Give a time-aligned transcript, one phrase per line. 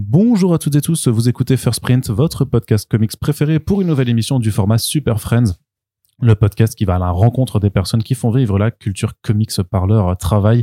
[0.00, 3.88] Bonjour à toutes et tous, vous écoutez First Print, votre podcast comics préféré pour une
[3.88, 5.54] nouvelle émission du format Super Friends
[6.20, 9.62] le podcast qui va à la rencontre des personnes qui font vivre la culture comics
[9.70, 10.62] par leur travail.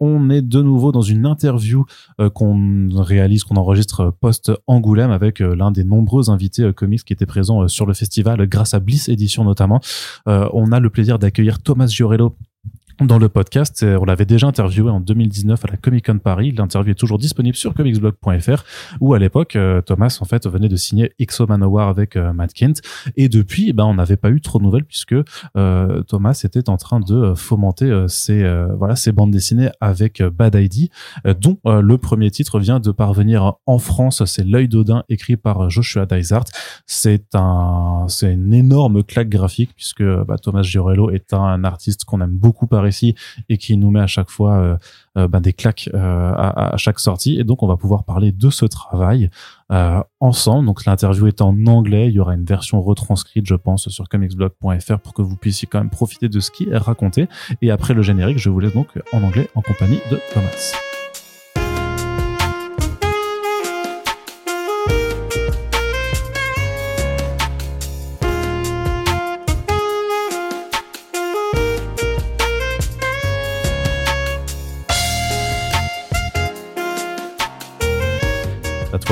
[0.00, 1.84] On est de nouveau dans une interview
[2.20, 7.12] euh, qu'on réalise, qu'on enregistre post-Angoulême avec euh, l'un des nombreux invités euh, comics qui
[7.12, 9.80] étaient présents sur le festival grâce à Bliss Edition notamment.
[10.26, 12.36] on a le plaisir d'accueillir Thomas Giorello
[13.00, 13.84] dans le podcast.
[13.84, 16.52] On l'avait déjà interviewé en 2019 à la Comic Con Paris.
[16.52, 18.64] L'interview est toujours disponible sur comicsblog.fr
[19.00, 22.54] où à l'époque euh, Thomas en fait venait de signer Exo Manowar avec euh, Matt
[22.54, 22.80] Kent
[23.16, 25.14] et depuis ben on n'avait pas eu trop de nouvelles puisque
[25.56, 28.44] euh, Thomas était en train de fomenter ses
[28.78, 30.90] voilà ses bandes dessinées avec Bad ID
[31.40, 34.24] dont le premier titre vient de parvenir en France.
[34.24, 36.44] C'est L'œil d'Odin écrit par Joshua Dysart.
[36.86, 42.20] C'est un c'est une énorme claque graphique puisque bah, Thomas Giorello est un artiste qu'on
[42.20, 43.14] aime beaucoup par ici
[43.48, 44.76] et qui nous met à chaque fois euh,
[45.16, 47.38] euh, ben, des claques euh, à, à, chaque sortie.
[47.38, 49.30] Et donc, on va pouvoir parler de ce travail
[50.20, 50.66] ensemble.
[50.66, 52.08] Donc, l'interview est en anglais.
[52.08, 55.78] Il y aura une version retranscrite, je pense, sur comicsblog.fr pour que vous puissiez quand
[55.78, 57.28] même profiter de ce qui est raconté.
[57.62, 60.95] Et après le générique, je vous laisse donc en anglais en compagnie de Thomas.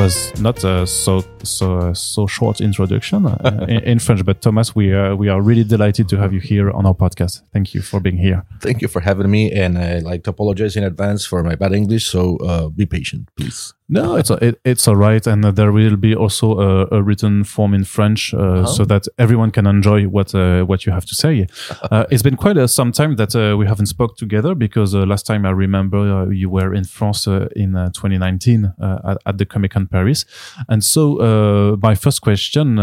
[0.04, 4.92] Was not a so so so short introduction uh, in, in, French, but Tomas, we
[4.92, 7.40] are we are really delighted to have you here on our podcast.
[7.54, 8.44] Thank you for being here.
[8.60, 11.72] Thank you for having me, and I like to apologize in advance for my bad
[11.72, 12.04] English.
[12.04, 13.72] So uh, be patient, please.
[13.94, 17.44] No, it's it, it's all right, and uh, there will be also a, a written
[17.44, 18.66] form in French, uh, uh-huh.
[18.66, 21.46] so that everyone can enjoy what uh, what you have to say.
[21.90, 25.04] Uh, it's been quite a, some time that uh, we haven't spoke together because uh,
[25.04, 29.86] last time I remember you were in France in 2019 at, at, the Comic Con
[29.86, 30.24] Paris,
[30.68, 32.78] and so my first question.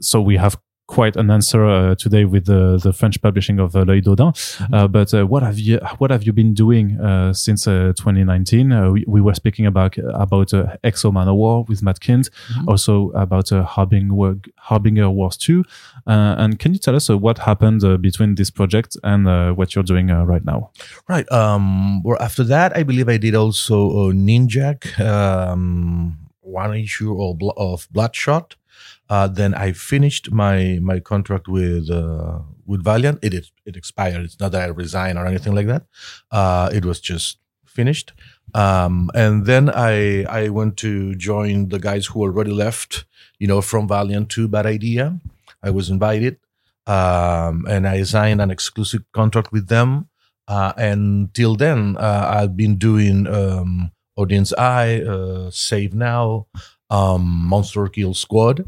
[0.00, 0.56] so we have
[0.92, 4.32] quite an answer uh, today with the, the French publishing of uh, L'Œil d'Odinn.
[4.32, 4.74] Mm-hmm.
[4.74, 8.92] Uh, but uh, what have you what have you been doing uh, since 2019?
[8.92, 9.96] We, we, were speaking about
[10.26, 10.52] about
[10.84, 12.68] X-O Manowar with Matt Kindt, mm-hmm.
[12.68, 15.64] also about Harbinger, Harbinger Wars 2.
[16.06, 20.44] and can you tell us what happened between this project and what you're doing right
[20.44, 20.70] now?
[21.08, 21.30] Right.
[21.32, 27.88] Um, well, after that, I believe I did also uh, Ninjak, um, one issue of
[27.92, 28.56] Bloodshot.
[29.08, 33.18] Uh, then I finished my my contract with uh, with Valiant.
[33.22, 34.24] It it expired.
[34.24, 35.84] It's not that I resigned or anything like that.
[36.30, 38.12] Uh, it was just finished.
[38.54, 43.04] Um, and then I I went to join the guys who already left.
[43.38, 45.18] You know, from Valiant to Bad Idea.
[45.64, 46.38] I was invited,
[46.86, 50.08] um, and I signed an exclusive contract with them.
[50.48, 55.02] Uh, and till then, uh, I've been doing um, Odinn's Eye,
[55.50, 56.46] Save Now,
[56.90, 58.64] um, Monster Kill Squad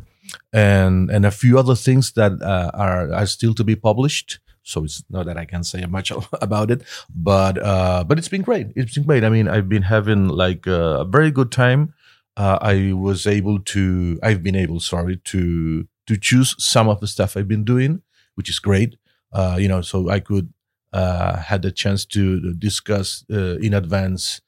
[0.53, 4.41] and and a few other things that uh, are are still to be published.
[4.63, 6.83] So it's not that I can say much about it,
[7.15, 8.69] but uh, but it's been great.
[8.77, 9.25] It's been great.
[9.25, 11.93] I mean, I've been having like a very good time.
[12.37, 14.19] Uh, I was able to.
[14.23, 18.03] I've been able, sorry, to to choose some of the stuff I've been doing,
[18.35, 18.97] which is great.
[19.33, 20.53] Uh, you know, so I could
[20.93, 24.41] uh, had the chance to discuss uh, in advance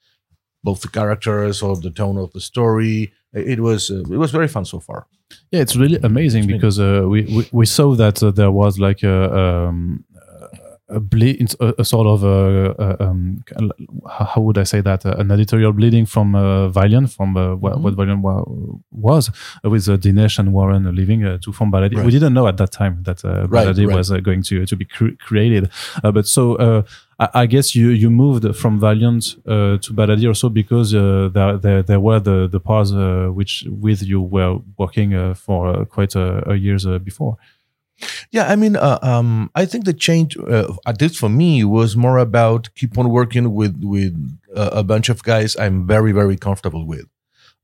[0.63, 3.13] both the characters or the tone of the story.
[3.33, 5.07] It was uh, it was very fun so far.
[5.51, 9.03] Yeah, it's really amazing because uh, we, we, we saw that uh, there was like
[9.03, 10.05] a um,
[10.89, 11.01] a,
[11.61, 13.43] a, a sort of a, a um,
[14.09, 17.83] how would I say that an editorial bleeding from uh, Valiant from uh, what, mm-hmm.
[17.83, 18.45] what Valiant wa-
[18.91, 19.31] was
[19.65, 21.99] uh, with uh, Dinesh and Warren leaving uh, to form Bad Idea.
[21.99, 22.07] Right.
[22.07, 23.97] We didn't know at that time that uh, Bad Idea right.
[23.97, 25.71] was uh, going to to be cre- created,
[26.03, 26.85] but so.
[27.19, 31.83] I, I guess you, you moved from Valiant to Bad Idea also because there, there,
[31.83, 32.93] there were the the parts
[33.35, 37.37] which with you were working for quite a, a years before.
[38.31, 41.97] Yeah, I mean, uh, um, I think the change, uh, at least for me, was
[41.97, 44.15] more about keep on working with with
[44.55, 47.07] uh, a bunch of guys I'm very very comfortable with.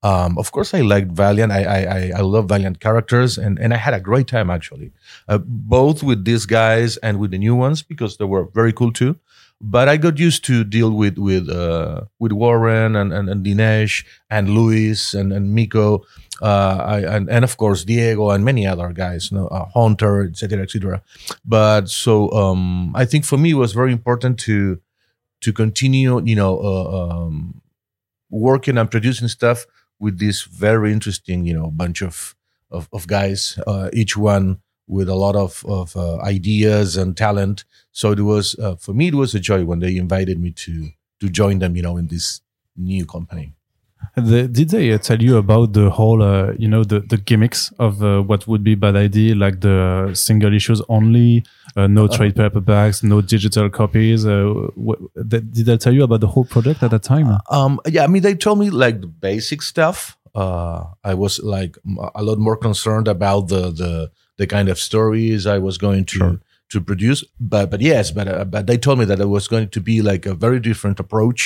[0.03, 1.53] Um, of course, I liked Valiant.
[1.53, 4.93] I, I I love Valiant characters, and and I had a great time actually,
[5.29, 8.93] uh, both with these guys and with the new ones because they were very cool
[8.93, 9.17] too.
[9.65, 14.05] But I got used to deal with with uh, with Warren and, and, and Dinesh
[14.29, 16.03] and Luis and and Miko
[16.43, 20.25] uh, I, and, and of course Diego and many other guys, you know, uh, Hunter,
[20.25, 21.03] etc., etc.
[21.45, 24.81] But so um, I think for me it was very important to
[25.43, 27.63] to continue, you know, uh, um,
[28.31, 29.67] working and producing stuff
[30.01, 32.35] with this very interesting, you know, bunch of
[32.71, 34.61] of, of guys, uh, each one
[34.93, 37.65] with a lot of of uh, ideas and talent.
[37.93, 40.75] So it was uh, for me it was a joy when they invited me to
[41.21, 42.27] to join them, you know, in this
[42.77, 43.55] new company.
[44.17, 47.73] The, did they uh, tell you about the whole, uh, you know, the, the gimmicks
[47.79, 51.45] of uh, what would be bad idea, like the single issues only,
[51.77, 54.27] uh, no trade paperbacks, no digital copies?
[54.27, 54.53] Uh,
[55.29, 57.39] did they tell you about the whole project at that time?
[57.49, 60.19] Um, yeah, I mean, they told me like the basic stuff.
[60.35, 61.79] Uh, I was like
[62.15, 64.11] a lot more concerned about the the
[64.43, 66.37] the kind of stories I was going to Sure.
[66.73, 67.21] to produce.
[67.53, 69.97] But but yes, but uh, but they told me that it was going to be
[70.11, 71.43] like a very different approach.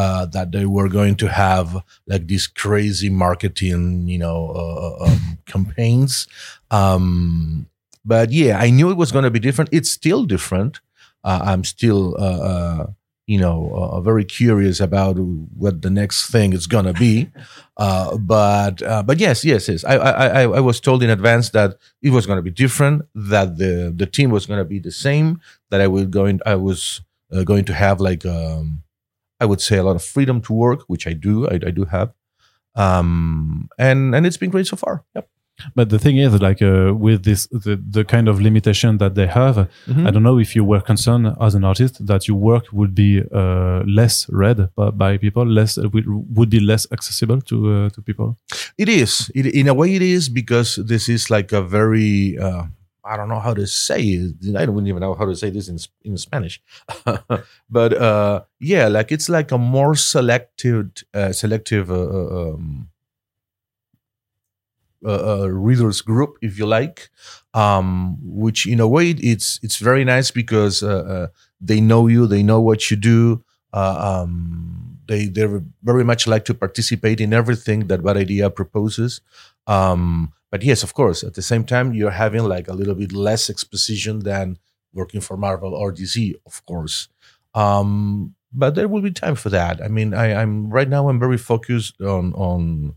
[0.00, 1.68] Uh, that they were going to have
[2.06, 5.20] like these crazy marketing, you know, uh, um,
[5.52, 6.26] campaigns.
[6.70, 7.66] Um,
[8.04, 9.70] but yeah, I knew it was going to be different.
[9.72, 10.80] It's still different.
[11.24, 12.14] Uh, I'm still.
[13.28, 15.16] Uh, uh, you know, uh, very curious about
[15.56, 17.30] what the next thing is gonna be.
[17.80, 19.84] Uh, but uh, but yes, yes, yes.
[19.84, 23.02] I, I I I was told in advance that it was gonna be different.
[23.14, 25.40] That the the team was gonna be the same.
[25.70, 27.02] That I was going I was
[27.32, 28.82] uh, going to have like um,
[29.40, 31.46] I would say a lot of freedom to work, which I do.
[31.48, 32.12] I, I do have.
[32.74, 35.04] Um, and and it's been great so far.
[35.14, 35.28] Yep.
[35.74, 39.26] But the thing is, like uh, with this, the, the kind of limitation that they
[39.26, 42.94] have, I don't know if you were concerned as an artist that your work would
[42.94, 46.06] be uh, less read by, by people, less would,
[46.36, 48.36] would be less accessible to uh, to people.
[48.76, 49.30] It is.
[49.34, 52.38] It, in a way, it is because this is like a very.
[52.38, 52.64] Uh,
[53.04, 54.56] I don't know how to say it.
[54.56, 56.60] I don't even know how to say this in in Spanish,
[57.70, 62.90] but uh, yeah, like it's like a more selective, uh, selective uh, uh, um,
[65.06, 67.10] uh, readers group, if you like.
[67.54, 71.26] Um, which in a way it's it's very nice because uh, uh,
[71.60, 73.42] they know you, they know what you do.
[73.72, 75.46] Uh, um, they they
[75.82, 79.20] very much like to participate in everything that Bad Idea proposes.
[79.66, 83.12] Um, but yes, of course, at the same time, you're having like a little bit
[83.12, 84.58] less exposition than
[84.92, 87.08] working for Marvel or DC, of course.
[87.54, 89.82] Um, but there will be time for that.
[89.82, 91.08] I mean, I, I'm right now.
[91.08, 92.94] I'm very focused on on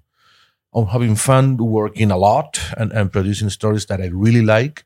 [0.73, 4.83] on having fun, working a lot, and, and producing stories that I really like.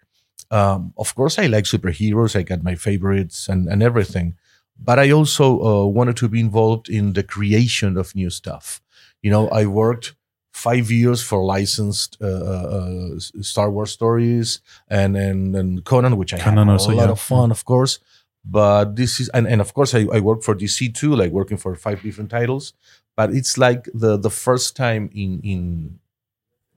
[0.51, 2.35] Um, of course, I like superheroes.
[2.35, 4.35] I got my favorites and and everything.
[4.77, 8.81] But I also uh, wanted to be involved in the creation of new stuff.
[9.21, 10.15] You know, I worked
[10.53, 16.39] five years for licensed uh, uh, Star Wars stories and and, and Conan, which I
[16.39, 17.11] Conan had also, a lot yeah.
[17.11, 17.99] of fun, of course.
[18.43, 21.57] But this is and, and of course I, I work for DC too, like working
[21.57, 22.73] for five different titles.
[23.15, 25.99] But it's like the the first time in in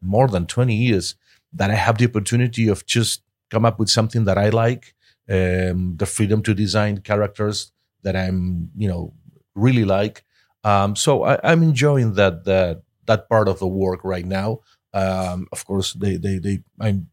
[0.01, 1.15] more than 20 years
[1.53, 4.95] that I have the opportunity of just come up with something that I like,
[5.29, 9.15] um, the freedom to design characters that I'm, you know,
[9.55, 10.25] really like.
[10.65, 14.61] Um, so I, I'm enjoying that that that part of the work right now.
[14.93, 17.09] Um, of course, they they they I'm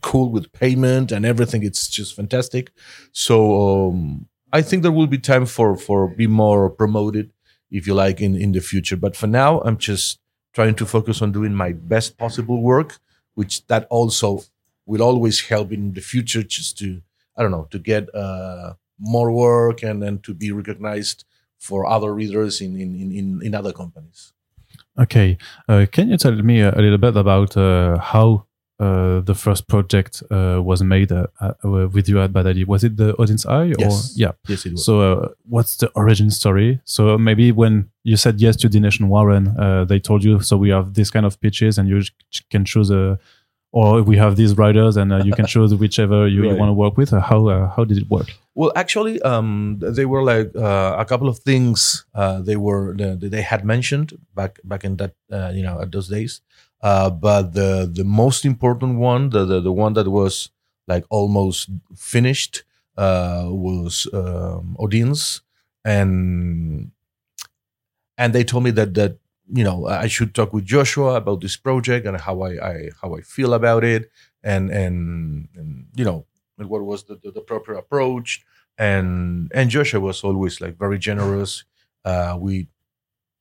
[0.00, 1.62] cool with payment and everything.
[1.62, 2.72] It's just fantastic.
[3.12, 7.30] So um, I think there will be time for for be more promoted,
[7.72, 8.96] if you like, in in the future.
[8.96, 10.20] But for now, I'm just
[10.52, 12.98] trying to focus on doing my best possible work,
[13.34, 14.44] which that also
[14.86, 17.02] will always help in the future, just to
[17.36, 21.24] I don't know to get uh, more work and then to be recognized
[21.58, 24.32] for other readers in in in, in, other companies.
[24.98, 28.46] Okay, uh, can you tell me a, a little bit about uh, how
[28.82, 32.66] uh, the first project uh, was made uh, uh, with you at Bad Idea?
[32.66, 33.72] Was it the Odinn's Eye?
[33.78, 34.10] Yes.
[34.10, 34.32] Or yeah.
[34.48, 34.84] Yes, it was.
[34.84, 36.80] So, uh, what's the origin story?
[36.84, 40.56] So, maybe when you said yes to Dinesh and Warren, uh, they told you, so
[40.56, 42.02] we have this kind of pitches and you
[42.50, 43.18] can choose a,
[43.70, 46.74] or we have these writers and uh, you can choose whichever you, you want to
[46.74, 47.10] work with.
[47.10, 48.28] How, uh, how did it work?
[48.54, 53.28] Well, actually, um, they were like uh, a couple of things uh, they were they
[53.28, 56.42] they had mentioned back back in that uh, you know at those days.
[56.82, 60.50] Uh, but the the most important one, the, the the one that was
[60.88, 62.64] like almost finished,
[62.96, 65.42] uh, was um, Odinn's,
[65.84, 66.90] and
[68.18, 69.18] and they told me that that
[69.52, 73.14] you know I should talk with Joshua about this project and how I, I how
[73.16, 74.10] I feel about it,
[74.42, 76.26] and and, and you know
[76.58, 78.44] and what was the, the, the proper approach.
[78.78, 81.64] And and joshua was always like very generous.
[82.06, 82.68] Uh we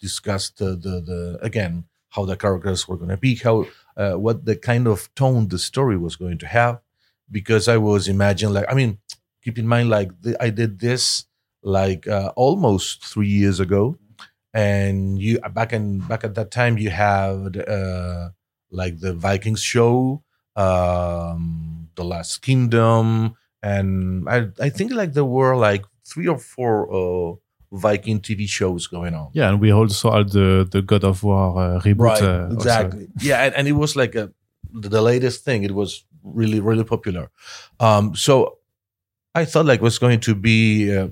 [0.02, 3.66] discussed the the, the again how the characters were going to be how
[3.98, 6.80] uh, what the kind of tone the story was going to have
[7.30, 8.98] because i was imagining like i mean
[9.44, 11.26] keep in mind like the, i did this
[11.64, 13.98] like uh, almost three years ago
[14.54, 18.30] and you back in back at that time you had uh
[18.70, 20.22] like the vikings show
[20.56, 26.74] um the last kingdom and i i think like there were like three or four
[26.92, 27.36] uh
[27.72, 31.58] viking tv shows going on Yeah, and we also had the, the God of War
[31.58, 32.00] uh, reboot.
[32.00, 32.54] right uh, also.
[32.56, 34.32] exactly yeah and, and it was like a
[34.74, 37.30] the latest thing it was really really popular
[37.80, 38.58] um so
[39.36, 41.08] i thought like it was going to be uh,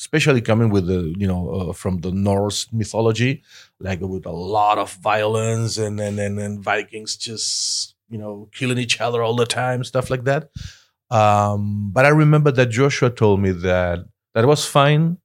[0.00, 3.42] especially coming with the you know uh, from the Norse mythology,
[3.80, 8.78] like with a lot of violence and and and, and Vikings just you know killing
[8.78, 10.48] each other all the time, stuff like that.
[11.10, 15.18] Um, but I remember that Joshua told me that that was fine,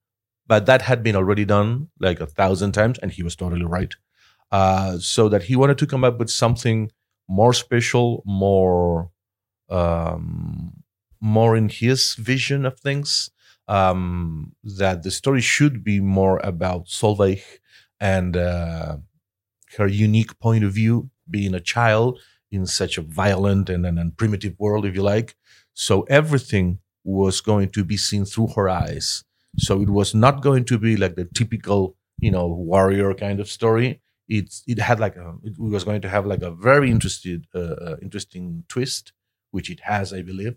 [0.48, 3.94] but that had been already done like a thousand times, and he was totally right.
[4.52, 6.92] Uh, so that he wanted to come up with something
[7.28, 9.10] more special, more
[9.70, 10.84] um,
[11.20, 13.32] more in his vision of things.
[13.68, 17.42] Um, that the story should be more about Solveig
[18.00, 18.98] and uh,
[19.78, 22.20] her unique point of view, being a child
[22.52, 25.36] in such a violent and, and, and primitive world, if you like.
[25.74, 29.24] So everything was going to be seen through her eyes.
[29.57, 33.50] So it was not going to be like the typical, you know, warrior kind of
[33.50, 34.01] story.
[34.27, 37.59] It it had like a it was going to have like a very interested uh,
[37.59, 39.13] uh interesting twist,
[39.51, 40.55] which it has, I believe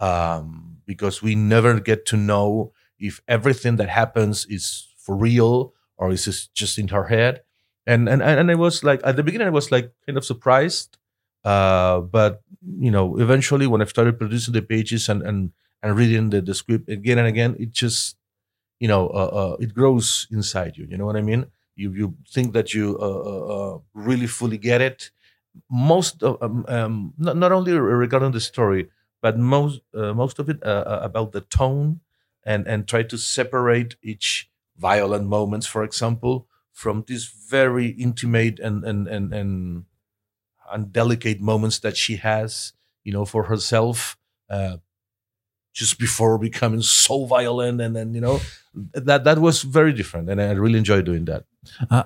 [0.00, 6.10] um, because we never get to know if everything that happens is for real or
[6.10, 7.42] is it just in her head.
[7.86, 10.98] And and and I was like at the beginning I was like kind of surprised,
[11.44, 16.28] uh, but you know eventually when I started producing the pages and and and reading
[16.28, 18.16] the, the script again and again, it just
[18.80, 20.86] you know uh, uh, it grows inside you.
[20.90, 21.46] You know what I mean?
[21.76, 23.46] You you think that you uh, uh,
[23.76, 25.12] uh, really fully get it.
[25.70, 28.90] Most of um, um, not not only regarding the story,
[29.22, 32.00] but most uh, most of it about the tone
[32.44, 38.84] and and try to separate each violent moments, for example, from these very intimate and
[38.84, 39.84] and and and,
[40.72, 42.72] and delicate moments that she has,
[43.04, 44.16] you know, for herself.
[45.70, 48.40] Uh, just before becoming so violent and then you know
[48.94, 51.44] that that was very different and i really enjoyed doing that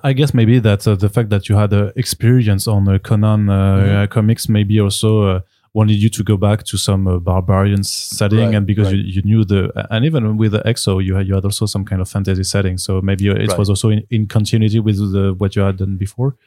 [0.03, 3.45] i guess maybe that uh, the fact that you had uh, experience on uh, conan
[3.47, 4.11] mm-hmm.
[4.11, 5.41] comics maybe also
[5.73, 8.95] wanted you to go back to some uh, barbarian setting right, and because right.
[8.95, 11.83] you, you, knew the and even with the X-O you had you had also some
[11.83, 13.57] kind of fantasy setting so maybe it right.
[13.57, 16.37] was also in, in continuity with the, what you had done before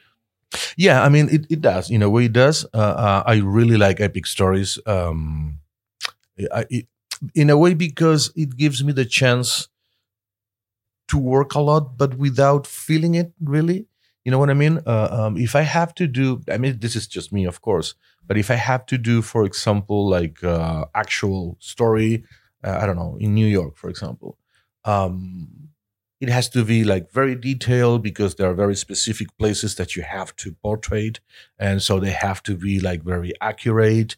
[0.79, 3.77] yeah i mean it, it does in a way it does uh, uh, i really
[3.77, 5.59] like epic stories um,
[6.55, 6.87] I, it,
[7.35, 9.69] in a way because it gives me the chance
[11.09, 13.87] to work a lot but without feeling it really
[14.25, 16.95] you know what i mean uh, um, if i have to do i mean this
[16.97, 17.95] is just me of course
[18.27, 22.25] but if I have to do, for example, like uh, actual story,
[22.63, 24.37] uh, I don't know, in New York, for example,
[24.85, 25.49] um,
[26.21, 30.03] it has to be like very detailed because there are very specific places that you
[30.03, 31.13] have to portray,
[31.59, 34.17] and so they have to be like very accurate.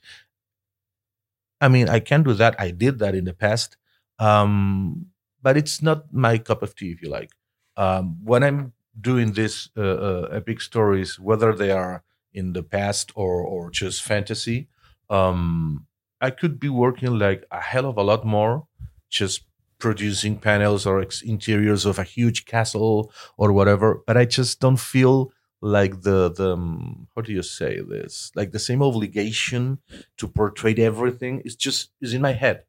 [1.60, 2.58] I mean, I can do that.
[2.58, 3.76] I did that in the past,
[4.18, 5.06] um,
[5.42, 7.30] but it's not my cup of tea, if you like.
[7.76, 12.02] Um, when I'm doing these uh, uh epic stories, whether they are
[12.32, 14.68] in the past or or just fantasy
[15.10, 15.84] um
[16.20, 18.66] i could be working like a hell of a lot more
[19.08, 19.42] just
[19.78, 24.78] producing panels or ex- interiors of a huge castle or whatever but i just don't
[24.78, 28.32] feel like the the um, how do you say this?
[28.34, 29.78] Like the same obligation
[30.16, 32.64] to portray everything is just is in my head.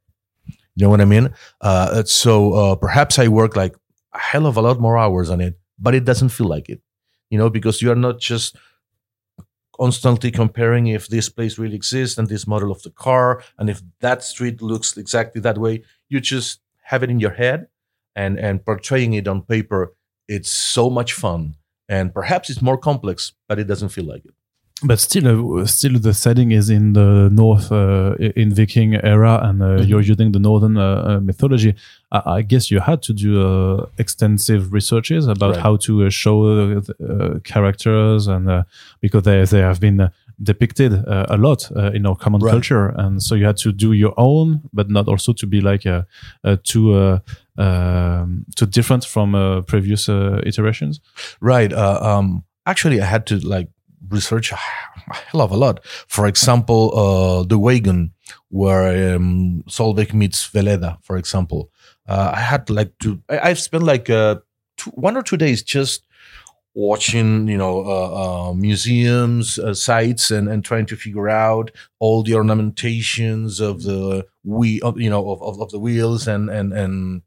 [0.76, 1.34] You know what i mean?
[1.60, 3.76] Uh so uh perhaps i work like
[4.14, 6.82] a hell of a lot more hours on it but it doesn't feel like it
[7.30, 8.56] you know because you are not just
[9.78, 13.82] constantly comparing if this place really exists and this model of the car and if
[14.00, 15.84] that street looks exactly that way.
[16.10, 17.68] You just have it in your head
[18.16, 19.94] and and portraying it on paper
[20.28, 21.56] it's so much fun
[21.96, 24.34] and perhaps it's more complex but it doesn't feel like it
[24.84, 29.62] but still, uh, still the setting is in the north, uh, in Viking era, and
[29.62, 29.88] uh, mm -hmm.
[29.88, 31.76] you're using the northern uh, uh, mythology.
[32.12, 35.64] I, I, guess you had to do uh, extensive researches about right.
[35.64, 36.38] how to show
[37.44, 38.66] characters, and
[39.00, 40.10] because they they have been
[40.44, 42.52] depicted a lot in our common right.
[42.54, 45.84] culture, and so you had to do your own, but not also to be like
[46.64, 47.20] too
[47.62, 51.00] um, too different from previous iterations.
[51.40, 51.72] Right.
[51.74, 53.70] Um, actually, I had to like
[54.10, 55.86] research a hell of a lot.
[56.08, 58.14] For example, uh, the wagon
[58.50, 61.70] where um, Solveig meets Veleda, for example.
[62.08, 64.38] Uh, I had like to, I, have spent like uh,
[64.78, 66.06] two, one or two days just
[66.74, 72.24] watching, you know, uh, uh, museums, uh, sites, and, and trying to figure out all
[72.24, 77.22] the ornamentations of the we, you know, of, of, of the wheels and and and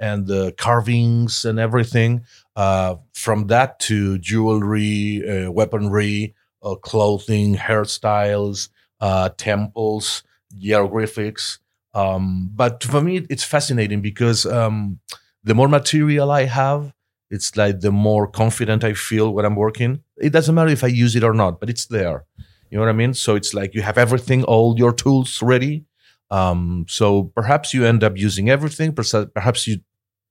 [0.00, 2.24] and the carvings and everything.
[2.56, 8.68] Uh, from that to jewelry, uh, weaponry, uh, clothing, hairstyles,
[9.00, 10.22] uh, temples,
[10.60, 11.58] hieroglyphics.
[11.94, 14.98] Um, but for me, it's fascinating because um,
[15.44, 16.92] the more material I have,
[17.30, 20.02] it's like the more confident I feel when I'm working.
[20.16, 22.24] It doesn't matter if I use it or not, but it's there.
[22.70, 23.14] You know what I mean?
[23.14, 25.84] So it's like you have everything, all your tools ready.
[26.30, 28.94] Um, so perhaps you end up using everything.
[28.94, 29.80] Perhaps you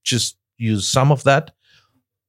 [0.04, 1.52] just use some of that,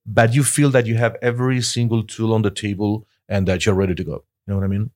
[0.07, 3.75] but you feel that you have every single tool on the table and that you're
[3.75, 4.25] ready to go.
[4.47, 4.91] You know what I mean?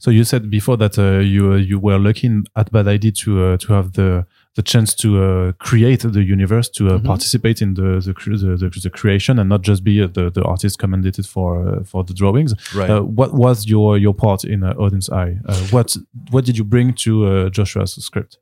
[0.00, 3.44] So you said before that uh, you uh, you were lucky at Bad Idea to
[3.44, 4.26] uh, to have the
[4.58, 7.04] the chance to uh, create the universe, to uh, Mhm.
[7.12, 8.12] participate in the the,
[8.42, 11.84] the the the creation, and not just be uh, the the artist commended for uh,
[11.90, 12.52] for the drawings.
[12.80, 12.90] Right.
[12.90, 15.34] Uh, what was your your part in uh, Odinn's Eye?
[15.50, 15.88] Uh, what
[16.32, 18.32] what did you bring to uh, Joshua's script?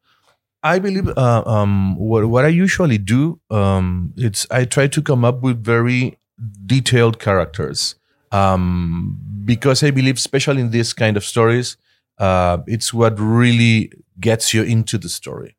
[0.75, 3.21] I believe uh, um, what what I usually do
[3.51, 6.01] um, it's I try to come up with very
[6.67, 7.95] detailed characters
[8.33, 11.77] um, because I believe, especially in this kind of stories,
[12.19, 15.53] uh, it's what really gets you into the story.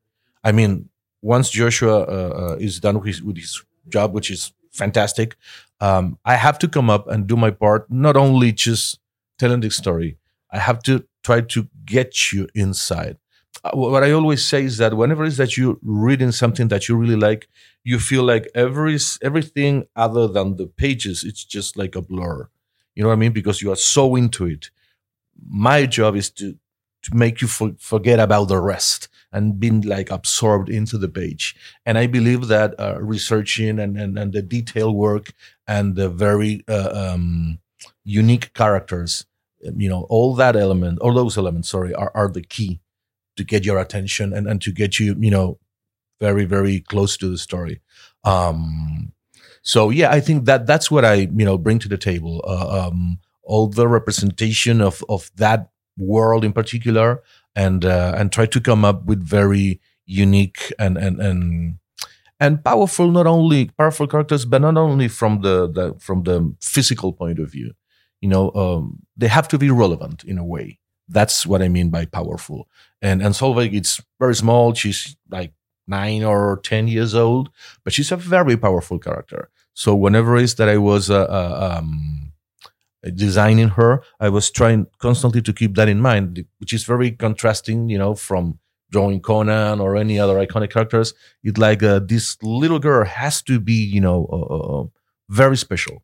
[0.43, 0.89] I mean,
[1.21, 5.35] once Joshua uh, uh, is done with his, with his job, which is fantastic,
[5.81, 7.89] um, I have to come up and do my part.
[7.89, 8.99] Not only just
[9.37, 10.17] telling the story,
[10.51, 13.17] I have to try to get you inside
[13.63, 16.87] uh, what I always say is that whenever it is that you're reading something that
[16.87, 17.47] you really like,
[17.83, 22.49] you feel like every everything other than the pages, it's just like a blur.
[22.95, 23.31] You know what I mean?
[23.31, 24.69] Because you are so into it.
[25.49, 26.55] My job is to
[27.03, 31.55] to make you for, forget about the rest and been like absorbed into the page.
[31.85, 35.33] And I believe that uh, researching and, and and the detail work
[35.67, 37.59] and the very uh, um,
[38.03, 39.25] unique characters,
[39.61, 42.79] you know, all that element, all those elements, sorry, are, are the key
[43.35, 45.59] to get your attention and, and to get you, you know,
[46.19, 47.81] very, very close to the story.
[48.23, 49.13] Um,
[49.61, 52.43] so yeah, I think that that's what I, you know, bring to the table.
[52.47, 57.23] Uh, um, all the representation of, of that world in particular
[57.57, 61.79] and, uh, and try to come up with very unique and, and, and,
[62.39, 67.11] and powerful, not only powerful characters, but not only from the, the from the physical
[67.11, 67.73] point of view.
[68.21, 70.79] You know, um, they have to be relevant in a way.
[71.09, 72.67] That's what I mean by powerful
[73.01, 74.73] and and Solveig it's very small.
[74.73, 75.53] She's like
[75.87, 77.49] nine or ten years old,
[77.83, 79.49] but she's a very powerful character.
[79.73, 82.33] So whenever it is that I was uh, uh, um,
[83.15, 87.89] designing her, I was trying constantly to keep that in mind, which is very contrasting,
[87.89, 91.13] you know, from drawing Conan or any other iconic characters.
[91.43, 94.85] It's like uh, this little girl has to be, you know, uh, uh,
[95.29, 96.03] very special,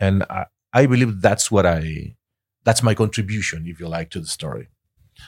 [0.00, 2.16] and I, I believe that's what I,
[2.64, 4.68] that's my contribution, if you like, to the story.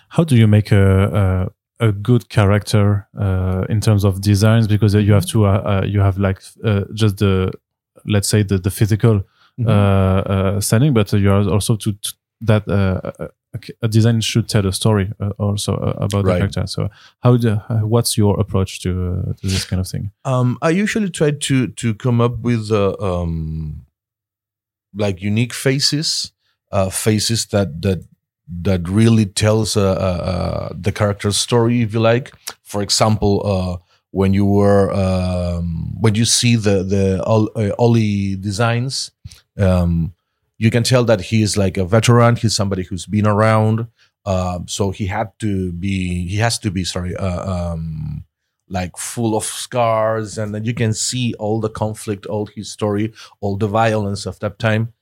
[0.08, 1.50] How do you make a
[1.80, 4.66] a, a good character uh, in terms of designs?
[4.66, 7.52] Because uh, you have to uh, uh, you have like uh, just the
[8.06, 9.22] let's say the the physical
[9.58, 9.68] Mhm.
[9.68, 9.70] uh,
[10.32, 13.28] uh, setting, but you are also to, to that uh,
[13.82, 16.38] a, design should tell a story uh, also about the Right.
[16.38, 16.66] character.
[16.66, 16.88] So
[17.22, 17.54] how do,
[17.86, 20.10] what's your approach to uh, to this kind of thing?
[20.24, 23.86] Um, I usually try to to come up with uh, um,
[24.94, 26.32] like unique faces,
[26.72, 28.02] uh, faces that that
[28.62, 32.32] that really tells uh, uh, uh, the character's story, if you like.
[32.62, 33.76] For example, uh,
[34.10, 39.10] when you were um, when you see the the Ol- uh, Ollie designs,
[39.58, 40.14] um,
[40.58, 42.36] you can tell that he is like a veteran.
[42.36, 43.86] He's somebody who's been around.
[44.26, 48.24] Um, so he had to be he has to be sorry uh, um,
[48.68, 53.12] like full of scars and then you can see all the conflict all his story
[53.40, 54.92] all the violence of that time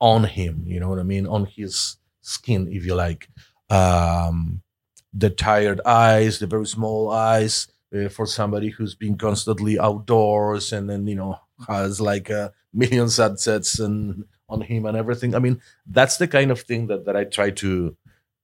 [0.00, 3.28] on him you know what i mean on his skin if you like
[3.68, 4.62] um
[5.12, 10.88] the tired eyes the very small eyes uh, for somebody who's been constantly outdoors and
[10.88, 11.38] then you know
[11.68, 16.50] has like a million sunsets and on him and everything i mean that's the kind
[16.50, 17.96] of thing that, that i try to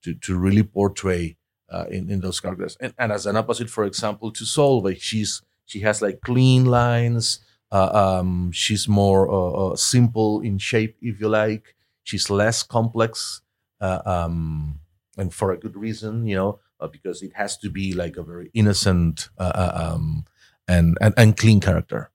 [0.03, 1.37] to to really portray
[1.71, 2.77] uh, in in those characters.
[2.81, 7.41] And, and as an opposite, for example, to Solveig, she's she has like clean lines.
[7.73, 11.77] Uh, um, she's more uh, uh, simple in shape, if you like.
[12.03, 13.43] She's less complex,
[13.81, 14.81] uh, um,
[15.17, 18.25] and for a good reason, you know, uh, because it has to be like a
[18.25, 20.25] very innocent uh, uh, um,
[20.67, 22.11] and, and and clean character.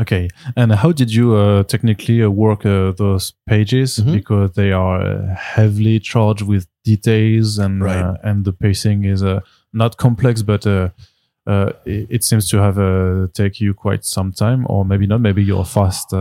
[0.00, 4.12] Okay, and how did you uh, technically uh, work uh, those pages Mhm.
[4.12, 8.04] because they are uh, heavily charged with details and Right.
[8.04, 9.40] uh, and the pacing is uh,
[9.72, 10.88] not complex, but uh,
[11.46, 15.20] uh, it, it seems to have uh, take you quite some time, or maybe not.
[15.20, 16.18] Maybe you're fast uh,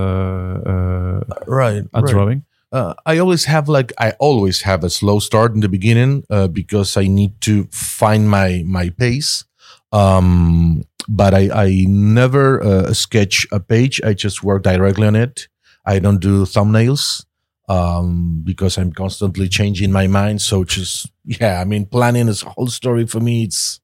[0.66, 1.84] uh, Right.
[1.94, 2.44] at drawing.
[2.72, 6.48] uh, I always have like I always have a slow start in the beginning uh,
[6.48, 9.46] because I need to find my my pace.
[9.92, 14.00] Um, but I I never uh, sketch a page.
[14.06, 15.50] I just work directly on it.
[15.86, 17.26] I don't do thumbnails
[17.68, 20.42] um, because I'm constantly changing my mind.
[20.42, 23.44] So just yeah, I mean, planning is a whole story for me.
[23.44, 23.82] It's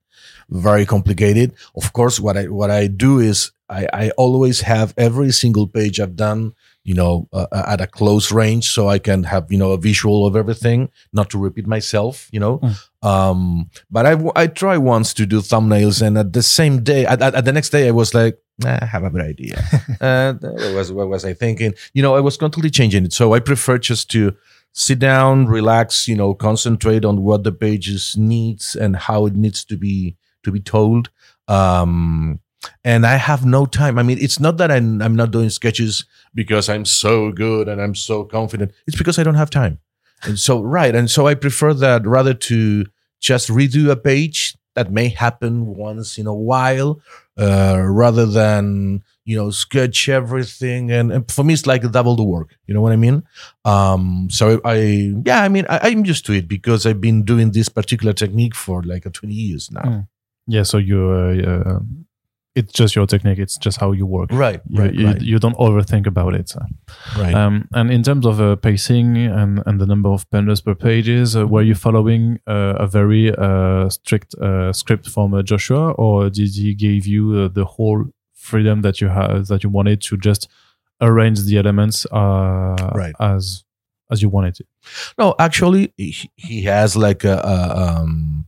[0.50, 1.54] very complicated.
[1.76, 6.00] Of course, what I what I do is I, I always have every single page
[6.00, 6.54] I've done,
[6.86, 10.26] you know, uh, at a close range, so I can have you know a visual
[10.26, 12.60] of everything, not to repeat myself, you know.
[12.60, 12.76] Mm.
[13.02, 17.22] Um, but I I try once to do thumbnails, and at the same day, at,
[17.22, 19.62] at, at the next day, I was like, Nah, I have a better idea.
[20.02, 21.74] uh, what was what was I thinking?
[21.94, 23.14] You know, I was constantly changing it.
[23.14, 24.36] So I prefer just to
[24.72, 29.66] sit down, relax, you know, concentrate on what the pages needs and how it needs
[29.66, 31.10] to be to be told.
[31.48, 32.40] Um,
[32.84, 33.98] and I have no time.
[33.98, 37.82] I mean, it's not that I'm, I'm not doing sketches because I'm so good and
[37.82, 38.72] I'm so confident.
[38.88, 39.80] It's because I don't have time.
[40.24, 40.96] And so, right.
[40.96, 42.86] And so I prefer that rather to
[43.20, 47.02] just redo a page that may happen once in a while,
[47.38, 50.92] uh, rather than you know sketch everything.
[50.92, 52.56] And, and, for me, it's like double the work.
[52.68, 53.24] You know what I mean?
[53.64, 57.52] Um, so I, yeah, I mean, I, am used to it because I've been doing
[57.52, 59.82] this particular technique for like 20 years now.
[59.82, 60.08] Mm.
[60.48, 60.64] Yeah.
[60.64, 61.10] So you.
[61.10, 61.80] Uh, uh
[62.56, 63.38] it's just your technique.
[63.38, 64.30] It's just how you work.
[64.32, 64.62] Right.
[64.68, 65.22] You, right, you, right.
[65.22, 66.54] you don't overthink about it.
[67.18, 67.34] Right.
[67.34, 71.36] Um, and in terms of uh, pacing and, and the number of panels per pages,
[71.36, 76.30] uh, were you following uh, a very uh, strict uh, script from uh, Joshua, or
[76.30, 80.48] did he give you the whole freedom that you have that you wanted to just
[81.02, 83.14] arrange the elements right.
[83.20, 83.66] as
[84.10, 84.66] as you wanted to?
[85.18, 88.46] No, actually, he, he has like a, a um,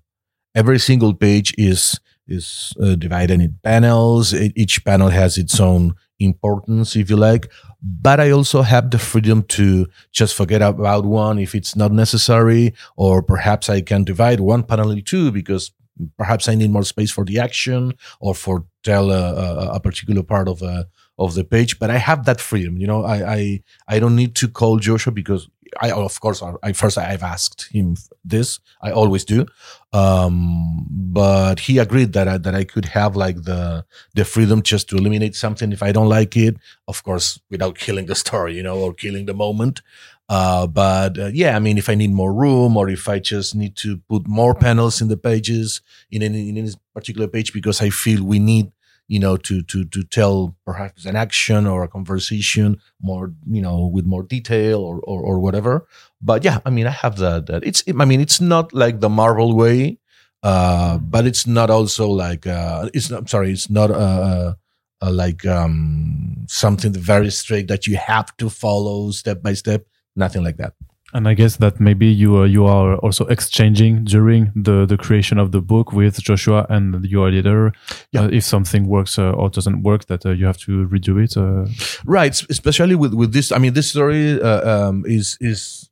[0.56, 4.34] every single page is is uh, divided in panels.
[4.34, 7.52] Each panel has its own importance, if you like.
[7.82, 12.74] But I also have the freedom to just forget about one if it's not necessary,
[12.96, 15.72] or perhaps I can divide one panel in two because
[16.18, 20.24] perhaps I need more space for the action or for tell a, a, a particular
[20.24, 20.88] part of a
[21.20, 21.80] of the page.
[21.80, 22.78] But I have that freedom.
[22.78, 25.50] You know, I I, I don't need to call Joshua because
[25.82, 28.60] I of course I first I've asked him this.
[28.82, 29.46] I always do,
[29.94, 34.90] um, but he agreed that I, that I could have like the the freedom just
[34.90, 36.58] to eliminate something if I don't like it.
[36.88, 39.82] Of course, without killing the story, you know, or killing the moment.
[40.30, 43.56] Uh, but uh, yeah, I mean, if I need more room or if I just
[43.56, 47.82] need to put more panels in the pages in any, in any particular page because
[47.82, 48.72] I feel we need
[49.08, 53.88] you know, to to to tell perhaps an action or a conversation more, you know,
[53.88, 55.88] with more detail or or, or whatever.
[56.22, 57.48] But yeah, I mean, I have that.
[57.48, 57.84] That it's.
[57.88, 60.00] I mean, it's not like the Marvel way,
[60.44, 63.10] uh, but it's not also like uh, it's.
[63.10, 64.54] Not, I'm sorry, it's not uh,
[65.02, 69.86] uh, like um, something very strict that you have to follow step by step.
[70.16, 70.74] Nothing like that
[71.14, 75.38] and I guess that maybe you uh, you are also exchanging during the the creation
[75.38, 77.72] of the book with Joshua and your editor.
[78.12, 78.24] Yeah.
[78.24, 81.38] Uh, if something works uh, or doesn't work, that uh, you have to redo it.
[81.38, 81.66] Uh.
[82.06, 83.52] right, especially with with this.
[83.52, 85.90] I mean, this story uh, um, is is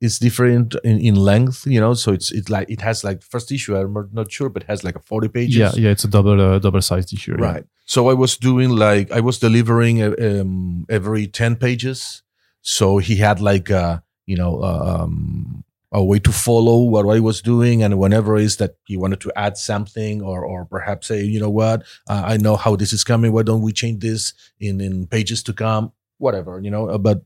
[0.00, 1.64] is different in, in length.
[1.64, 3.76] You know, so it's it's like it has like first issue.
[3.76, 5.56] I'm not sure, but has like a forty pages.
[5.56, 7.34] Yeah, yeah, it's a double double sized issue.
[7.34, 7.62] Right.
[7.62, 7.84] Yeah.
[7.86, 12.22] So I was doing like I was delivering um, every ten pages.
[12.60, 17.18] So he had like a you know, uh, um, a way to follow what I
[17.18, 17.82] was doing.
[17.82, 21.48] And whenever is that he wanted to add something or, or perhaps say, you know
[21.48, 23.32] what, uh, I know how this is coming.
[23.32, 25.92] Why don't we change this in, in pages to come?
[26.18, 27.22] Whatever, you know, uh, but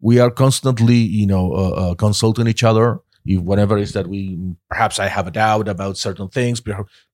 [0.00, 3.00] we are constantly, you know, uh, uh, consulting each other.
[3.24, 4.38] If whatever is that we,
[4.70, 6.62] perhaps I have a doubt about certain things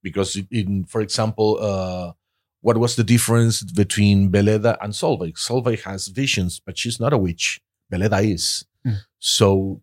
[0.02, 2.12] because in, for example, uh,
[2.60, 5.36] what was the difference between Veleda and Solveig?
[5.36, 7.62] Solveig has visions, but she's not a witch.
[7.90, 8.66] Veleda is.
[9.24, 9.80] So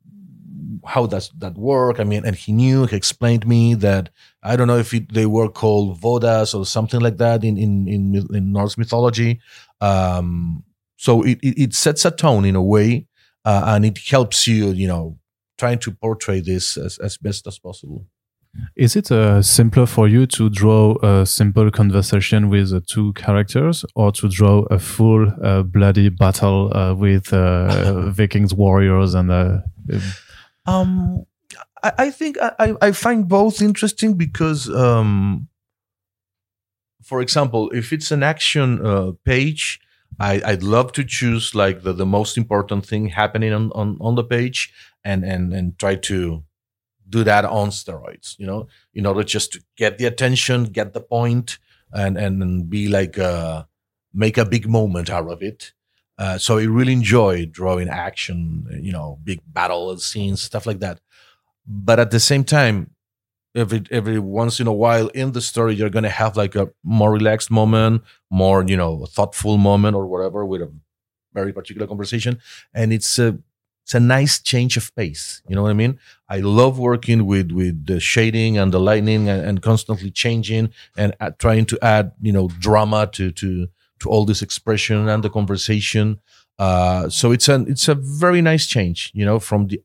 [0.85, 1.99] how does that work?
[1.99, 4.09] I mean, and he knew, he explained me that
[4.43, 7.87] I don't know if it, they were called Vodas or something like that in in
[7.87, 9.39] in, in Norse mythology.
[9.79, 10.63] Um,
[10.97, 13.07] so it, it, it sets a tone in a way,
[13.45, 15.17] uh, and it helps you, you know,
[15.57, 18.05] trying to portray this as, as best as possible.
[18.75, 23.85] Is it uh, simpler for you to draw a simple conversation with uh, two characters
[23.95, 29.57] or to draw a full uh, bloody battle uh, with uh, Vikings warriors and uh,
[30.65, 31.25] um
[31.83, 35.47] I, I think I, I find both interesting because um
[37.03, 39.79] for example if it's an action page
[40.19, 44.15] I, I'd love to choose like the, the most important thing happening on, on, on
[44.15, 46.43] the page and, and and try to
[47.09, 51.01] do that on steroids, you know, in order just to get the attention, get the
[51.01, 51.57] point,
[51.91, 53.63] and and be like uh,
[54.13, 55.73] make a big moment out of it.
[56.17, 60.99] Uh, so I really enjoy drawing action, you know, big battle scenes, stuff like that.
[61.65, 62.91] But at the same time,
[63.55, 67.11] every every once in a while in the story, you're gonna have like a more
[67.11, 70.71] relaxed moment, more you know, thoughtful moment or whatever with a
[71.33, 72.39] very particular conversation,
[72.73, 73.37] and it's a
[73.89, 75.41] it's a nice change of pace.
[75.47, 75.97] You know what I mean?
[76.29, 81.15] I love working with with the shading and the lighting and, and constantly changing and
[81.19, 83.67] uh, trying to add you know drama to to
[84.01, 86.19] to all this expression and the conversation.
[86.59, 89.09] Uh, so it's an it's a very nice change.
[89.15, 89.81] You know from the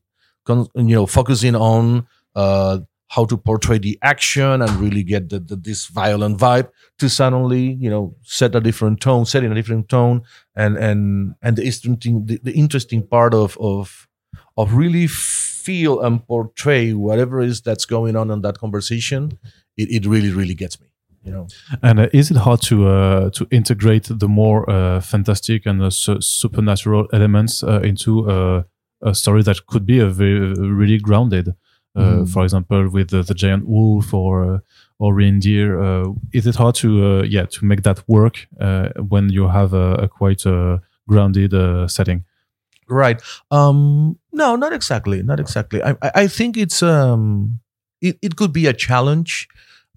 [0.75, 5.55] you know focusing on uh, how to portray the action and really get the, the,
[5.55, 9.89] this violent vibe to suddenly you know set a different tone set in a different
[9.89, 10.21] tone.
[10.55, 14.07] And and and the interesting the, the interesting part of of
[14.57, 19.39] of really feel and portray whatever is that's going on in that conversation
[19.77, 20.87] it, it really really gets me
[21.25, 21.47] you know?
[21.81, 25.89] And uh, is it hard to uh, to integrate the more uh, fantastic and uh,
[25.89, 28.63] su- supernatural elements uh, into uh,
[29.01, 31.55] a story that could be a very really grounded
[31.95, 32.27] Mm.
[32.29, 34.61] for example with the, the giant wolf or
[34.99, 35.79] or reindeer
[36.33, 38.47] is it hard to yeah to make that work
[39.09, 40.43] when you have a, a quite
[41.07, 41.53] grounded
[41.89, 42.23] setting
[42.89, 47.59] right um no not exactly not exactly i i, I think it's um
[48.01, 49.47] it, it could be a challenge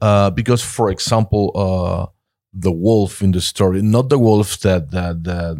[0.01, 2.07] uh because for example uh
[2.53, 5.57] the wolf in the story not the wolf that that that,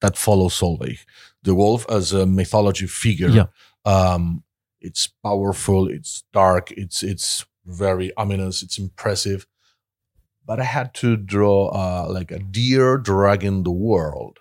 [0.00, 0.98] that follows Solveig
[1.42, 3.46] the wolf as a mythology figure Yeah.
[3.84, 4.42] um
[4.84, 9.46] it's powerful it's dark it's it's very ominous it's impressive.
[10.46, 14.38] But i had to draw uh like a deer dragging the world.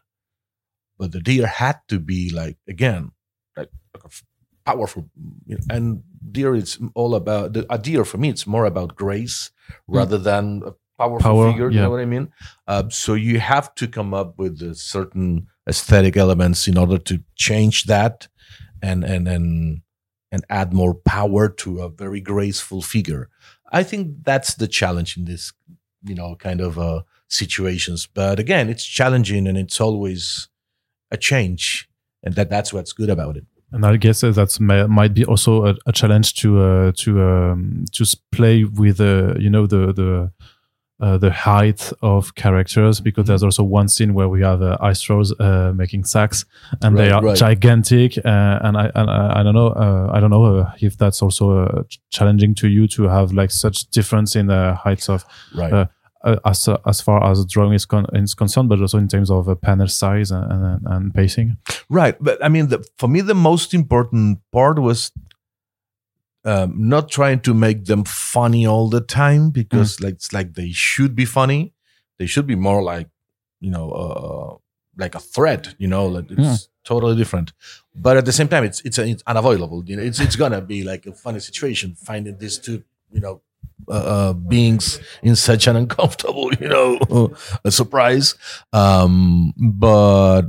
[0.97, 3.11] But the deer had to be like again
[3.57, 4.23] like, like a f-
[4.65, 5.09] powerful
[5.45, 8.95] you know, and deer is all about the, a deer for me it's more about
[8.95, 9.51] grace
[9.87, 12.31] rather than a powerful Power, figure you know what i mean?
[12.67, 17.23] Uh, so you have to come up with a certain aesthetic elements in order to
[17.35, 18.27] change that
[18.81, 19.82] and and and
[20.33, 23.29] and add more power to a very graceful figure.
[23.71, 25.53] I think that's the challenge in this
[26.03, 28.07] you know kind of uh situations.
[28.07, 30.49] But again it's challenging and it's always
[31.11, 31.87] a change
[32.23, 33.45] and that that's what's good about it.
[33.71, 34.57] And I guess that
[34.89, 39.49] might be also a, a challenge to uh, to um, to play with uh, you
[39.49, 40.31] know the the
[40.99, 45.31] uh, the height of characters because there's also one scene where we have uh, Istros
[45.39, 46.45] uh, making sacks
[46.81, 47.37] and they are right.
[47.37, 50.97] gigantic uh, and I and I, I don't know uh, I don't know uh, if
[50.97, 55.25] that's also uh, challenging to you to have like such difference in the heights of
[55.55, 55.73] right.
[55.73, 55.85] Uh,
[56.23, 59.49] uh, as as far as drawing is, con- is concerned but also in terms of
[59.49, 61.57] uh, panel size and, and, and pacing.
[61.89, 65.11] Right but i mean the, for me the most important part was
[66.45, 70.71] um, not trying to make them funny all the time because like it's like they
[70.71, 71.73] should be funny.
[72.19, 73.07] They should be more like
[73.61, 74.57] you know uh,
[74.97, 76.57] like a threat you know like it's Yeah.
[76.83, 77.53] totally different.
[77.95, 79.83] But at the same time it's it's, it's unavoidable.
[79.85, 83.41] You know it's it's gonna be like a funny situation finding these two you know
[83.87, 88.35] uh, uh, beings in such an uncomfortable you know a surprise.
[88.73, 90.43] Um but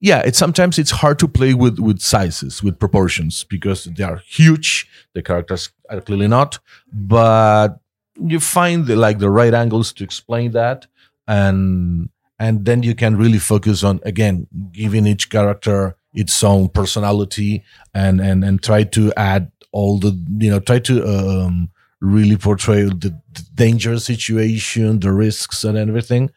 [0.00, 4.22] yeah it's sometimes it's hard to play with with sizes with proportions because they are
[4.26, 6.58] huge the characters are clearly not
[6.92, 7.80] but
[8.20, 10.86] you find the, like the right angles to explain that
[11.26, 12.08] and
[12.38, 18.20] and then you can really focus on again giving each character its own personality and
[18.20, 23.20] and and try to add all the you know try to um really portray the,
[23.32, 26.30] the dangerous situation the risks and everything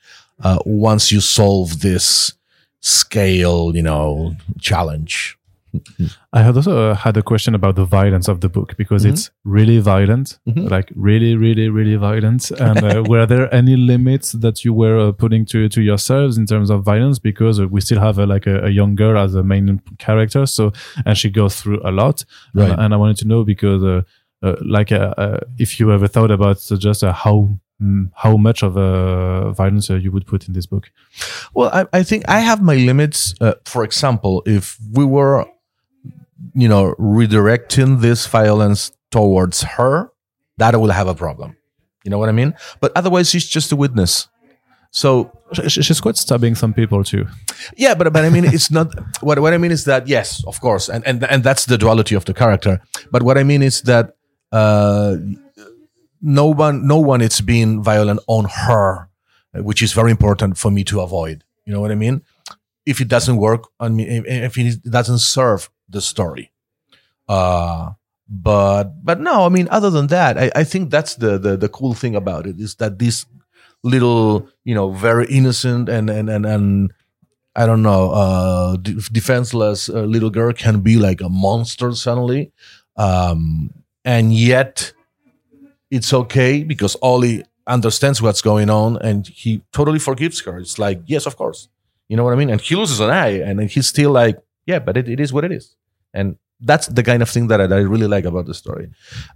[0.44, 2.34] uh, once you solve this
[2.82, 5.38] scale you know challenge
[6.34, 9.10] I had also uh, had a question about the violence of the book because Mhm.
[9.12, 10.70] it's really violent, Mhm.
[10.70, 12.52] like really, really, really violent.
[12.52, 16.46] And uh, were there any limits that you were uh, putting to to yourselves in
[16.46, 17.20] terms of violence?
[17.20, 20.46] Because uh, we still have uh, like a, a young girl as a main character,
[20.46, 20.74] so
[21.06, 22.26] and she goes through a lot.
[22.54, 22.70] Right.
[22.72, 24.02] And, and I wanted to know because, uh,
[24.46, 24.92] uh, like,
[25.58, 27.48] if you ever thought about just uh, how
[28.16, 30.92] how much of a violence uh, you would put in this book.
[31.54, 33.34] Well, I, I think I have my limits.
[33.42, 35.46] Uh, for example, if we were,
[36.54, 40.12] you know, redirecting this violence towards her,
[40.58, 41.56] that will have a problem.
[42.04, 42.54] You know what I mean?
[42.80, 44.28] But otherwise, she's just a witness.
[44.92, 47.26] So Sh- sh- She's quite stabbing some people too.
[47.78, 48.88] yeah, but but I mean, it's not
[49.22, 52.16] what what I mean is that yes, of course, and and and that's the duality
[52.16, 52.80] of the character.
[53.12, 54.16] But what I mean is that
[54.52, 55.16] uh,
[56.22, 59.10] no one no one is being violent on her,
[59.54, 61.44] which is very important for me to avoid.
[61.66, 62.22] You know what I mean?
[62.86, 66.52] If it doesn't work on me, if it doesn't serve the story,
[67.28, 67.92] uh,
[68.28, 71.70] but but no, I mean, other than that, I, I think that's the, the the
[71.70, 73.26] cool thing about it is that this
[73.84, 76.94] little, you know, very innocent and and and and
[77.56, 82.52] I don't know, uh, de- defenseless uh, little girl can be like a monster suddenly,
[82.96, 83.72] um,
[84.06, 84.94] and yet
[85.92, 90.58] it's okay because Ollie understands what's going on and he totally forgives her.
[90.58, 91.68] It's like, yes, of course,
[92.10, 92.50] you know what I mean.
[92.50, 95.44] And he loses an eye, and he's still like, yeah, but it, it is what
[95.44, 95.76] it is,
[96.14, 98.90] and that's the kind of thing that I, that I really like about the story,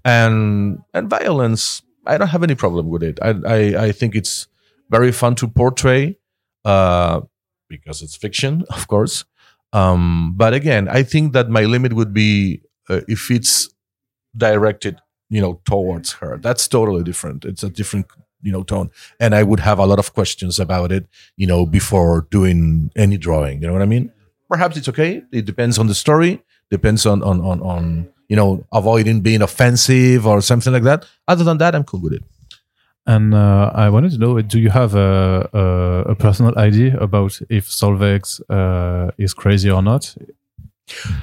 [0.04, 1.82] and and violence.
[2.08, 3.20] I don't have any problem with it.
[3.22, 4.48] I I, I think it's
[4.90, 6.18] very fun to portray.
[6.64, 7.22] Uh,
[7.68, 9.26] because it's fiction, of course.
[9.74, 13.70] Um, but again, I think that my limit would be uh, if it's
[14.36, 16.38] directed you know towards her.
[16.38, 17.46] That's totally different.
[17.46, 18.08] It's a different
[18.42, 18.92] you know tone.
[19.20, 23.18] And i would have a lot of questions about it you know before doing any
[23.18, 23.62] drawing.
[23.62, 24.12] You know what i mean?
[24.50, 25.24] Perhaps it's okay.
[25.32, 26.44] It depends on the story.
[26.70, 31.06] Depends on on on, on you know avoiding being offensive or something like that.
[31.28, 32.24] Other than that i'm cool with it.
[33.08, 37.40] And uh, I wanted to know, do you have a, a, a personal idea about
[37.50, 40.16] if Solveig uh, is crazy or not?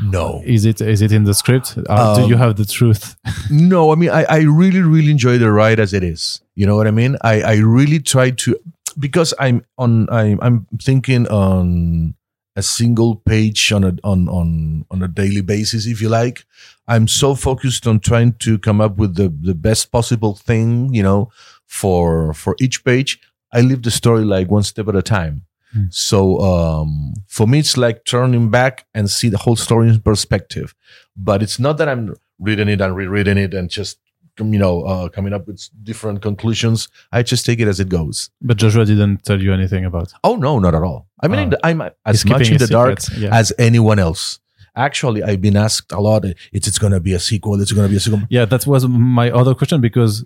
[0.03, 0.43] No.
[0.45, 1.77] Is it is it in the script?
[1.79, 1.83] Or
[2.17, 3.17] do Um, you have the truth?
[3.51, 6.41] no i mean I, I really really enjoy the ride as it is.
[6.55, 7.17] You know what i mean?
[7.23, 8.57] I i really try to
[8.99, 12.15] because i'm on i'm, I'm thinking on
[12.57, 16.45] a single page on a on on on a daily basis if you like.
[16.89, 21.03] I'm so focused on trying to come up with the the best possible thing you
[21.03, 21.31] know
[21.67, 23.21] for for each page.
[23.53, 25.85] I live the story like one step at a time Hmm.
[25.91, 30.75] so um for me it's like turning back and see the whole story in perspective
[31.17, 33.99] but it's not that i'm reading it and rereading it and just
[34.39, 38.31] you know uh, coming up with different conclusions i just take it as it goes
[38.41, 40.13] But Joshua didn't tell you anything about.
[40.25, 41.69] oh no not at all i mean Ah.
[41.69, 41.81] i'm
[42.13, 43.35] as much in the dark yeah.
[43.41, 44.41] as anyone else
[44.75, 46.25] actually i've been asked a lot
[46.57, 48.67] it's it's going to be a sequel it's going to be a sequel Yeah, that
[48.67, 50.25] was my other question because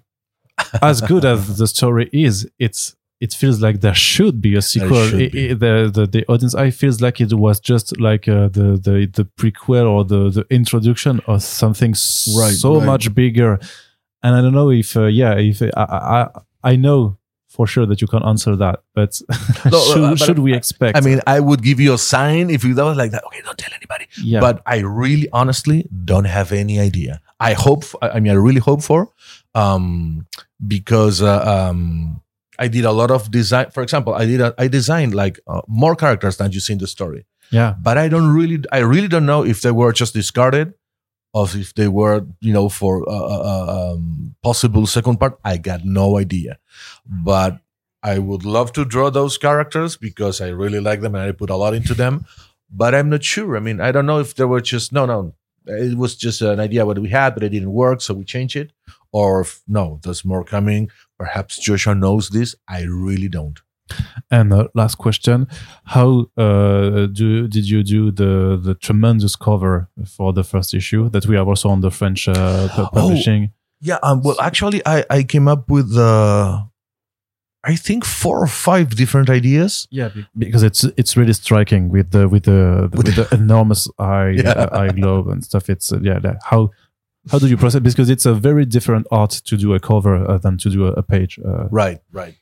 [0.90, 5.08] as good as the story is, it's it feels like there should be a sequel.
[5.08, 5.50] should I- be.
[5.50, 9.06] I- the, the the audience eye feels like it was just like uh, the the
[9.12, 12.86] the prequel or the the introduction or something Right, so right.
[12.86, 13.58] much bigger.
[14.22, 16.28] And I don't know if uh, yeah, if I, I
[16.72, 17.16] I know
[17.48, 19.18] for sure that you can answer that, but
[19.72, 20.94] No, should, but should we expect?
[20.98, 23.40] i mean i would give you a sign if you that was like that okay
[23.40, 27.20] don't tell anybody yeah, but I really honestly don't have any idea.
[27.40, 29.10] I hope, I mean, I really hope for,
[29.54, 30.26] um,
[30.66, 32.20] because uh, um,
[32.58, 33.70] I did a lot of design.
[33.70, 36.78] For example, I did a, I designed like uh, more characters than you see in
[36.78, 40.14] the story, yeah, but I don't really, I really don't know if they were just
[40.14, 40.74] discarded,
[41.32, 45.38] or if they were, you know, for uh, uh, um, possible second part.
[45.44, 46.58] I got no idea,
[47.06, 47.60] but.
[48.02, 51.50] I would love to draw those characters because I really like them and I put
[51.50, 52.24] a lot into them
[52.70, 53.56] but I'm not sure.
[53.56, 55.34] I mean, I don't know if there were just no, no.
[55.66, 58.56] It was just an idea what we had, but it didn't work, so we changed
[58.56, 58.72] it.
[59.12, 60.90] Or if, no, there's more coming.
[61.18, 62.54] Perhaps Joshua knows this.
[62.68, 63.58] I really don't.
[64.30, 65.46] And uh, last question:
[65.84, 71.26] How uh, do did you do the the tremendous cover for the first issue that
[71.26, 72.88] we have also on the French uh, Oh.
[72.92, 73.50] publishing?
[73.80, 73.98] Yeah.
[74.02, 76.62] Um, well, actually, I I came up with uh,
[77.62, 79.86] I think four or five different ideas.
[79.90, 84.30] Yeah, because it's it's really striking with the with the, With with the enormous eye
[84.44, 84.50] Yeah.
[84.50, 85.68] uh, eye globe and stuff.
[85.70, 86.18] It's uh, yeah.
[86.20, 86.70] that- how
[87.30, 87.80] how do you process?
[87.80, 90.92] Because it's a very different art to do a cover uh, than to do a,
[90.92, 91.38] a page.
[91.44, 92.34] Uh, Right, right.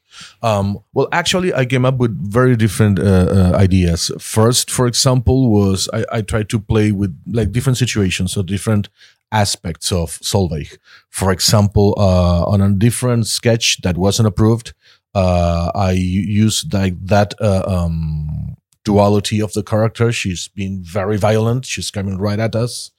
[0.42, 4.10] Um, well, actually, I came up with very different uh, uh, ideas.
[4.18, 8.88] First, for example, was I, I tried to play with like different situations, or different
[9.32, 10.78] aspects of Solveig.
[11.10, 14.74] For example, uh, on a different sketch that wasn't approved,
[15.14, 20.12] uh, I used like that um, duality of the character.
[20.12, 21.66] She's been very violent.
[21.66, 22.92] She's coming right at us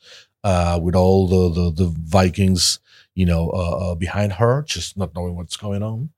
[0.46, 2.80] uh, with all the, the the Vikings,
[3.16, 6.12] you know, uh, uh, behind her, just not knowing what's going on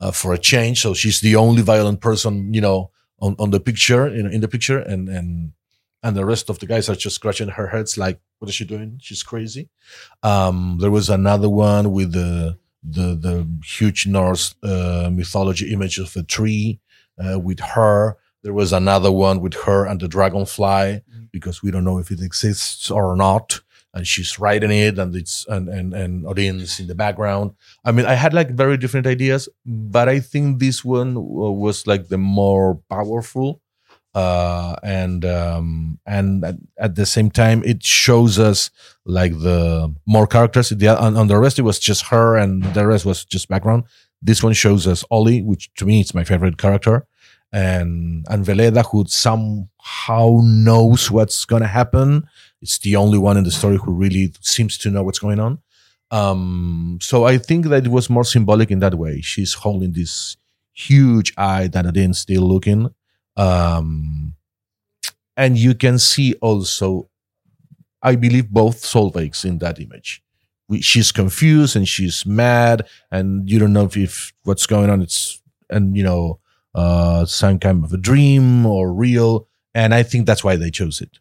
[0.00, 0.80] uh, for a change.
[0.80, 4.48] So she's the only violent person, you know, on, on the picture, in, in the
[4.48, 5.52] picture, and and
[6.02, 8.64] and the rest of the guys are just scratching her heads, like, what is she
[8.64, 8.98] doing?
[9.02, 9.68] She's crazy.
[10.22, 16.16] Um, there was another one with the the the huge Norse uh, mythology image of
[16.16, 16.80] a tree
[17.22, 18.16] uh, with her.
[18.42, 22.20] There was another one with her and the dragonfly because we don't know if it
[22.20, 23.60] exists or not.
[23.94, 27.52] And she's writing it, and it's and and and Odin's in the background.
[27.84, 32.08] I mean, I had like very different ideas, but I think this one was like
[32.08, 33.60] the more powerful,
[34.14, 38.70] uh, and um, and at, at the same time, it shows us
[39.04, 40.70] like the more characters.
[40.70, 43.84] The on, on the rest, it was just her, and the rest was just background.
[44.20, 47.06] This one shows us Ollie, which to me is my favorite character,
[47.52, 52.26] and and Veleda, who somehow knows what's gonna happen.
[52.64, 55.58] It's the only one in the story who really seems to know what's going on.
[56.10, 59.20] Um, so I think that it was more symbolic in that way.
[59.20, 60.38] She's holding this
[60.72, 62.88] huge eye that Odin's still looking.
[63.36, 64.34] Um,
[65.36, 67.10] and you can see also,
[68.00, 70.22] I believe, both Solveigs in that image.
[70.66, 75.02] We, she's confused and she's mad, and you don't know if, if what's going on.
[75.02, 76.38] It's and you know
[76.74, 79.48] uh, some kind of a dream or real.
[79.74, 81.18] And I think that's why they chose it.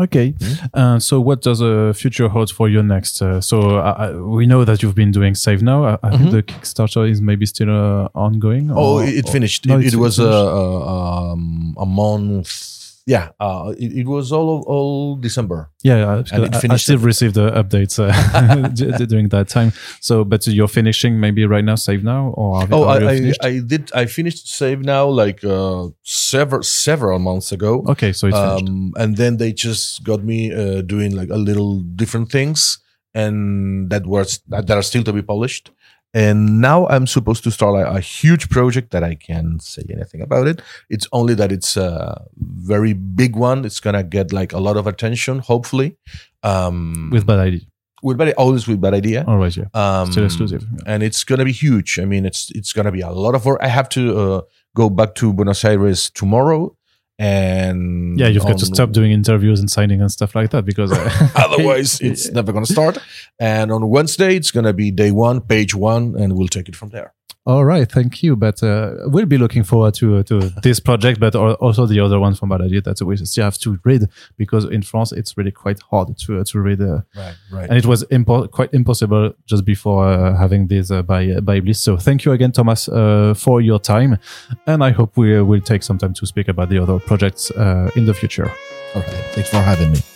[0.00, 0.34] Okay.
[0.72, 3.20] Uh, so, what does the future hold for you next?
[3.20, 5.84] Uh, so, uh, uh, we know that you've been doing Save Now.
[5.84, 6.30] I, I think Mhm.
[6.32, 8.70] the Kickstarter is maybe still uh, ongoing.
[8.70, 9.66] Oh, or- it, it or- finished.
[9.66, 14.62] No, it, it was a, a, um, a month yeah, uh, it, it was all
[14.66, 15.70] all December.
[15.82, 18.68] Yeah, yeah, And it I, I finished still received the updates uh,
[19.06, 19.72] during that time.
[20.00, 23.44] So, but you're finishing maybe right now, save now, or have, Oh, I, I, finished?
[23.44, 23.90] I did.
[23.92, 27.84] I finished Save Now like uh, several several months ago.
[27.88, 28.68] okay, so it's finished.
[28.68, 32.78] um, and then they just got me uh, doing like a little different things,
[33.14, 35.70] and that was that, that are still to be polished.
[36.14, 40.20] And now I'm supposed to start a, a huge project that I can't say anything
[40.20, 40.60] about it.
[40.90, 43.64] It's only that it's a very big one.
[43.64, 45.96] It's gonna get like a lot of attention, hopefully.
[46.42, 47.60] Um, With bad idea,
[48.02, 49.24] with bad, always with bad idea.
[49.26, 49.66] always, yeah.
[49.74, 50.62] Um, Still exclusive.
[50.70, 50.92] yeah.
[50.94, 51.98] and it's gonna be huge.
[51.98, 53.60] I mean, it's it's gonna be a lot of work.
[53.62, 54.40] I have to uh,
[54.76, 56.76] go back to Buenos Aires tomorrow,
[57.18, 60.92] and Yeah, you've got to stop doing interviews and signing and stuff like that because
[60.92, 62.98] uh, Otherwise, it's never gonna start.
[63.38, 66.90] And on Wednesday, it's gonna be day one, page one, and we'll take it from
[66.90, 67.14] there.
[67.44, 68.36] All right, thank you.
[68.36, 72.34] But uh, we'll be looking forward to to this project, but also the other one
[72.34, 74.02] from Idea that we still have to read
[74.36, 77.68] because in France it's really quite hard to uh, to read, uh, Right, right.
[77.68, 81.60] and it was impo- quite impossible just before uh, having this uh, by uh, by
[81.60, 81.80] Bliss.
[81.80, 84.18] So thank you again, Tomas, uh, for your time,
[84.66, 87.50] and I hope we uh, will take some time to speak about the other projects
[87.50, 88.48] uh, in the future.
[88.94, 89.24] All right.
[89.34, 90.11] Thanks for having me.